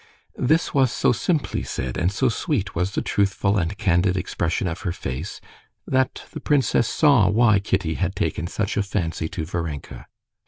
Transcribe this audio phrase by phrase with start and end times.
[0.39, 4.81] This was so simply said, and so sweet was the truthful and candid expression of
[4.81, 5.39] her face,
[5.85, 10.07] that the princess saw why Kitty had taken such a fancy to Varenka.